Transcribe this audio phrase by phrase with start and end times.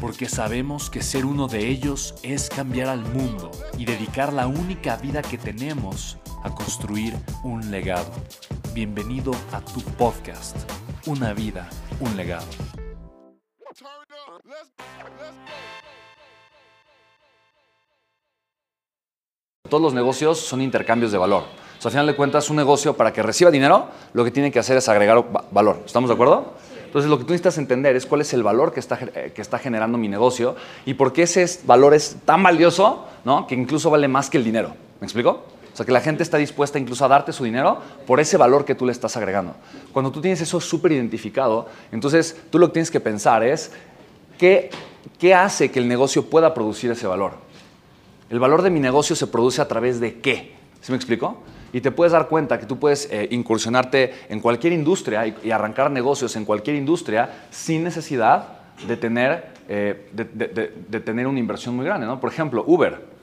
[0.00, 4.96] porque sabemos que ser uno de ellos es cambiar al mundo y dedicar la única
[4.96, 8.10] vida que tenemos a construir un legado.
[8.74, 10.56] Bienvenido a tu podcast,
[11.06, 11.68] Una vida,
[12.00, 12.46] un legado.
[19.68, 21.42] Todos los negocios son intercambios de valor.
[21.78, 24.50] O sea, al final de cuentas, un negocio para que reciba dinero, lo que tiene
[24.50, 25.82] que hacer es agregar valor.
[25.84, 26.54] ¿Estamos de acuerdo?
[26.86, 29.42] Entonces, lo que tú necesitas entender es cuál es el valor que está, eh, que
[29.42, 30.56] está generando mi negocio
[30.86, 33.46] y por qué ese valor es tan valioso, ¿no?
[33.46, 34.72] que incluso vale más que el dinero.
[35.00, 35.44] ¿Me explico?
[35.72, 38.64] O sea, que la gente está dispuesta incluso a darte su dinero por ese valor
[38.64, 39.54] que tú le estás agregando.
[39.92, 43.72] Cuando tú tienes eso súper identificado, entonces tú lo que tienes que pensar es,
[44.38, 44.70] ¿qué,
[45.18, 47.32] ¿qué hace que el negocio pueda producir ese valor?
[48.30, 50.54] El valor de mi negocio se produce a través de qué?
[50.80, 51.42] ¿Sí me explico?
[51.72, 55.90] Y te puedes dar cuenta que tú puedes eh, incursionarte en cualquier industria y, arrancar
[55.90, 58.48] negocios en cualquier industria sin necesidad
[58.86, 62.06] de tener, eh, de, tener una inversión muy grande.
[62.06, 62.20] ¿no?
[62.20, 63.16] Por ejemplo, Uber.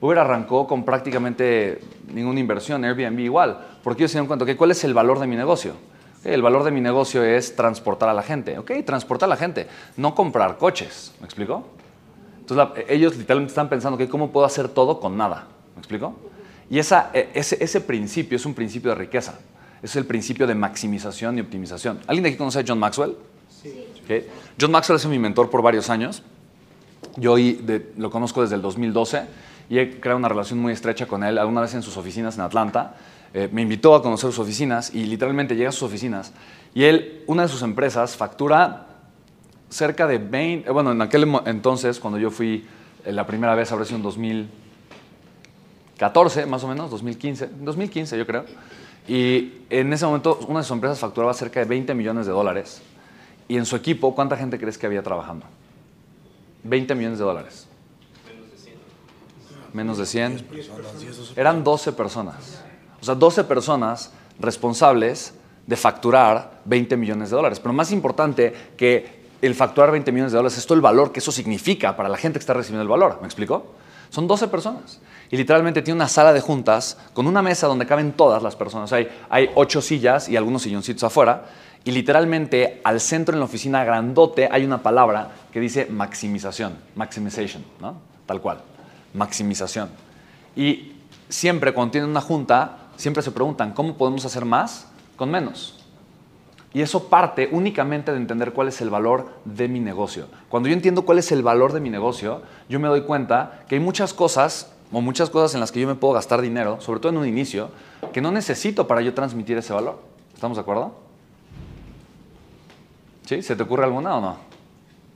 [0.00, 1.80] Uber arrancó con prácticamente
[2.12, 5.26] ninguna inversión, Airbnb igual, porque ellos se dieron cuenta, que ¿cuál es el valor de
[5.26, 5.74] mi negocio?
[6.24, 8.58] el valor de mi negocio es transportar a la gente.
[8.58, 9.66] Ok, transportar a la gente,
[9.96, 11.12] no comprar coches.
[11.20, 11.66] ¿Me explico?
[12.38, 15.46] Entonces ellos literalmente están pensando, que ¿cómo puedo hacer todo con nada?
[15.74, 16.14] ¿Me explico?
[16.70, 19.38] Y esa, e, ese, ese, principio es un principio de riqueza.
[19.82, 22.00] Es el principio de maximización y optimización.
[22.06, 23.16] ¿Alguien de aquí conoce a John Maxwell?
[23.62, 23.86] Sí.
[24.60, 26.22] John Maxwell es mi mentor por varios años.
[27.16, 27.36] Yo
[27.96, 29.22] lo conozco desde el 2012
[29.68, 31.38] y he creado una relación muy estrecha con él.
[31.38, 32.96] Alguna vez en sus oficinas en Atlanta.
[33.34, 36.34] Eh, me invitó a conocer sus oficinas y literalmente llega a sus oficinas
[36.74, 38.86] y él, una de sus empresas, factura
[39.68, 42.66] cerca de 20, bueno, en aquel entonces, cuando yo fui
[43.04, 44.48] eh, la primera vez, habrá sido en 2000,
[46.02, 48.44] 14 más o menos, 2015, 2015 yo creo.
[49.06, 52.82] Y en ese momento una de sus empresas facturaba cerca de 20 millones de dólares.
[53.46, 55.46] Y en su equipo, ¿cuánta gente crees que había trabajando?
[56.64, 57.68] 20 millones de dólares.
[59.72, 60.32] Menos de 100.
[60.42, 61.36] Menos de 100.
[61.36, 62.64] Eran 12 personas.
[63.00, 65.34] O sea, 12 personas responsables
[65.68, 67.60] de facturar 20 millones de dólares.
[67.60, 71.20] Pero más importante que el facturar 20 millones de dólares es todo el valor que
[71.20, 73.18] eso significa para la gente que está recibiendo el valor.
[73.20, 73.76] ¿Me explico?
[74.12, 75.00] Son 12 personas.
[75.30, 78.92] Y literalmente tiene una sala de juntas con una mesa donde caben todas las personas.
[78.92, 79.08] Hay,
[79.54, 81.46] ocho sillas y algunos silloncitos afuera.
[81.82, 87.64] Y literalmente al centro en la oficina grandote hay una palabra que dice maximización, maximization,
[87.80, 87.96] ¿no?
[88.26, 88.60] Tal cual,
[89.14, 89.88] maximización.
[90.54, 90.92] Y
[91.30, 95.81] siempre cuando tienen una junta, siempre se preguntan, ¿cómo podemos hacer más con menos?
[96.74, 100.26] Y eso parte únicamente de entender cuál es el valor de mi negocio.
[100.48, 103.74] Cuando yo entiendo cuál es el valor de mi negocio, yo me doy cuenta que
[103.74, 107.00] hay muchas cosas o muchas cosas en las que yo me puedo gastar dinero, sobre
[107.00, 107.70] todo en un inicio,
[108.12, 110.00] que no necesito para yo transmitir ese valor.
[110.34, 110.94] ¿Estamos de acuerdo?
[113.26, 113.42] ¿Sí?
[113.42, 114.36] ¿Se te ocurre alguna o no?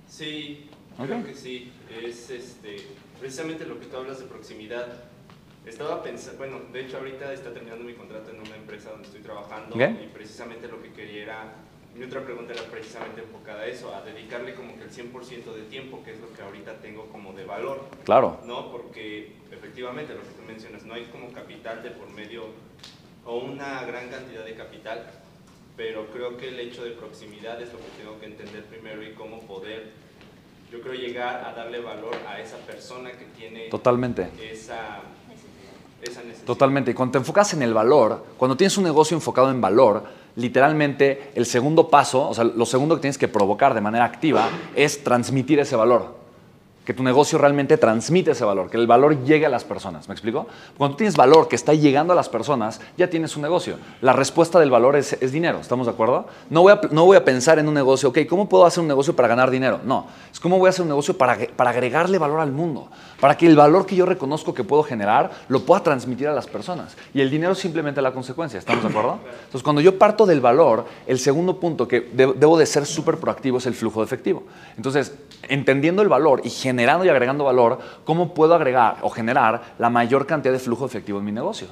[0.08, 1.72] Sí, creo que sí.
[2.02, 2.76] Es este,
[3.18, 4.86] precisamente lo que tú hablas de proximidad
[5.66, 9.20] estaba pensando, bueno, de hecho ahorita está terminando mi contrato en una empresa donde estoy
[9.20, 11.54] trabajando y precisamente lo que quería era,
[11.94, 15.62] mi otra pregunta era precisamente enfocada a eso, a dedicarle como que el 100% de
[15.62, 17.84] tiempo, que es lo que ahorita tengo como de valor.
[18.04, 18.40] Claro.
[18.44, 18.70] ¿No?
[18.70, 22.44] Porque efectivamente lo que tú mencionas, no hay como capital de por medio
[23.24, 25.10] o una gran cantidad de capital,
[25.76, 29.12] pero creo que el hecho de proximidad es lo que tengo que entender primero y
[29.14, 30.06] cómo poder
[30.70, 34.28] yo creo llegar a darle valor a esa persona que tiene Totalmente.
[34.40, 35.00] esa
[36.44, 36.92] Totalmente.
[36.92, 40.04] Y cuando te enfocas en el valor, cuando tienes un negocio enfocado en valor,
[40.36, 44.48] literalmente el segundo paso, o sea, lo segundo que tienes que provocar de manera activa
[44.74, 46.25] es transmitir ese valor.
[46.86, 50.06] Que tu negocio realmente transmite ese valor, que el valor llegue a las personas.
[50.08, 50.46] ¿Me explico?
[50.78, 53.76] Cuando tú tienes valor que está llegando a las personas, ya tienes un negocio.
[54.00, 56.26] La respuesta del valor es, dinero, ¿estamos de acuerdo?
[56.48, 58.86] No voy, a, no voy a pensar en un negocio, ok, ¿cómo puedo hacer un
[58.86, 59.80] negocio para ganar dinero?
[59.84, 63.36] No, es cómo voy a hacer un negocio para, para agregarle valor al mundo, para
[63.36, 66.96] que el valor que yo reconozco que puedo generar lo pueda transmitir a las personas.
[67.12, 69.18] Y el dinero es simplemente la consecuencia, ¿estamos de acuerdo?
[69.38, 73.58] Entonces, cuando yo parto del valor, el segundo punto que debo de ser súper proactivo
[73.58, 74.44] es el flujo de efectivo.
[74.76, 75.12] Entonces,
[75.48, 80.26] entendiendo el valor y generando y agregando valor, ¿cómo puedo agregar o generar la mayor
[80.26, 81.68] cantidad de flujo efectivo en mi negocio?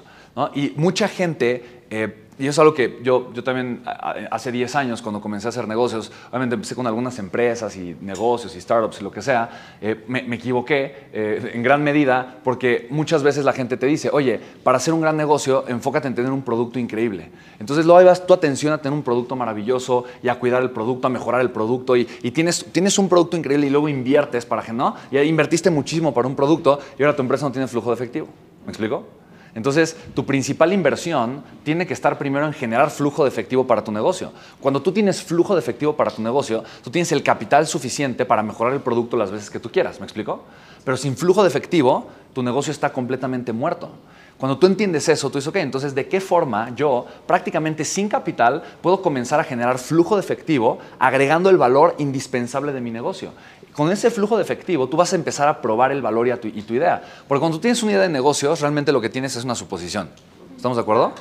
[0.55, 3.83] Y mucha gente eh, y es algo que yo, yo también
[4.31, 8.57] hace 10 años, cuando comencé a hacer negocios, obviamente empecé con algunas empresas y negocios
[8.57, 13.23] y startups y lo que sea, eh, me, equivoqué eh, en gran medida porque muchas
[13.23, 16.43] veces la gente te dice, oye, para hacer un gran negocio, enfócate en tener un
[16.43, 17.31] producto increíble.
[17.61, 21.07] Entonces luego vas tu atención a tener un producto maravilloso y a cuidar el producto,
[21.07, 24.63] a mejorar el producto y, y tienes, tienes un producto increíble y luego inviertes para
[24.63, 27.91] que no, y invertiste muchísimo para un producto y ahora tu empresa no tiene flujo
[27.91, 28.27] de efectivo.
[28.65, 29.24] ¿Me explico?
[29.55, 33.93] Entonces, tu principal inversión tiene que estar primero en generar flujo de efectivo para tu
[33.93, 34.33] negocio.
[34.61, 38.43] Cuando tú tienes flujo de efectivo para tu negocio, tú tienes el capital suficiente para
[38.43, 40.43] mejorar el producto las veces que tú quieras, ¿me explico?
[40.85, 43.91] Pero sin flujo de efectivo, tu negocio está completamente muerto.
[44.39, 48.65] Cuando tú entiendes eso, tú dices, ok, entonces, ¿de qué forma yo, prácticamente sin capital,
[48.83, 53.31] puedo comenzar a generar flujo de efectivo agregando el valor indispensable de mi negocio?
[53.75, 56.75] Con ese flujo de efectivo tú vas a empezar a probar el valor y, tu,
[56.75, 57.03] idea.
[57.27, 60.09] Porque cuando tú tienes una idea de negocios, realmente lo que tienes es una suposición.
[60.57, 61.13] ¿Estamos de acuerdo?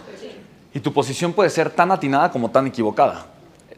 [0.73, 3.25] Y tu posición puede ser tan atinada como tan equivocada.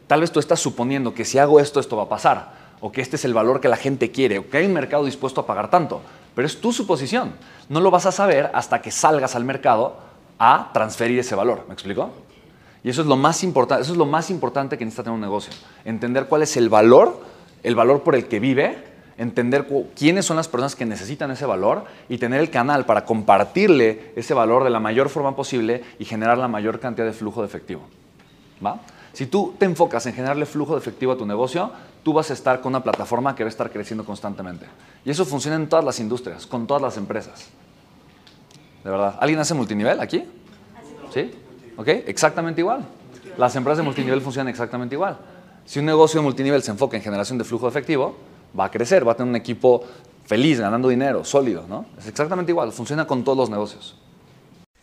[0.06, 3.00] Tal vez tú estás suponiendo que si hago esto, esto va a pasar, o que
[3.00, 5.46] este es el valor que la gente quiere, o que hay un mercado dispuesto a
[5.46, 6.00] pagar tanto.
[6.34, 7.32] Pero es tu suposición.
[7.68, 9.96] No lo vas a saber hasta que salgas al mercado
[10.38, 11.64] a transferir ese valor.
[11.66, 12.10] ¿Me explico?
[12.84, 15.20] Y eso es lo más importante, eso es lo más importante que necesita tener un
[15.20, 15.52] negocio.
[15.84, 17.20] Entender cuál es el valor
[17.66, 18.78] el valor por el que vive,
[19.18, 19.66] entender
[19.96, 24.34] quiénes son las personas que necesitan ese valor y tener el canal para compartirle ese
[24.34, 27.82] valor de la mayor forma posible y generar la mayor cantidad de flujo de efectivo.
[28.64, 28.78] ¿Va?
[29.12, 31.72] Si tú te enfocas en generarle flujo de efectivo a tu negocio,
[32.04, 34.66] tú vas a estar con una plataforma que va a estar creciendo constantemente.
[35.04, 37.48] Y eso funciona en todas las industrias, con todas las empresas.
[38.84, 39.16] De verdad.
[39.18, 40.22] ¿Alguien hace multinivel aquí?
[41.12, 41.32] ¿Sí?
[41.76, 41.88] ¿Ok?
[41.88, 42.86] Exactamente igual.
[43.36, 45.18] Las empresas de multinivel funcionan exactamente igual.
[45.66, 48.14] Si un negocio de multinivel se enfoca en generación de flujo efectivo,
[48.58, 49.82] va a crecer, va a tener un equipo
[50.24, 51.86] feliz, ganando dinero, sólido, ¿no?
[51.98, 53.96] Es exactamente igual, funciona con todos los negocios.